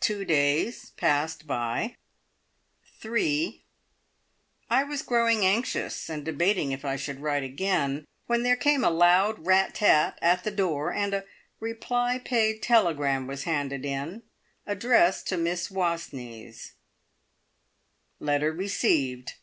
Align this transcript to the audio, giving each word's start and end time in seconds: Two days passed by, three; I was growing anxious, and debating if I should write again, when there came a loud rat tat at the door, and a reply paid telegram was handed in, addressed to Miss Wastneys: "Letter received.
Two 0.00 0.24
days 0.24 0.90
passed 0.96 1.46
by, 1.46 1.94
three; 2.98 3.62
I 4.68 4.82
was 4.82 5.00
growing 5.02 5.44
anxious, 5.46 6.10
and 6.10 6.24
debating 6.24 6.72
if 6.72 6.84
I 6.84 6.96
should 6.96 7.20
write 7.20 7.44
again, 7.44 8.04
when 8.26 8.42
there 8.42 8.56
came 8.56 8.82
a 8.82 8.90
loud 8.90 9.46
rat 9.46 9.72
tat 9.76 10.18
at 10.20 10.42
the 10.42 10.50
door, 10.50 10.92
and 10.92 11.14
a 11.14 11.24
reply 11.60 12.18
paid 12.18 12.64
telegram 12.64 13.28
was 13.28 13.44
handed 13.44 13.84
in, 13.84 14.24
addressed 14.66 15.28
to 15.28 15.36
Miss 15.36 15.70
Wastneys: 15.70 16.72
"Letter 18.18 18.50
received. 18.50 19.34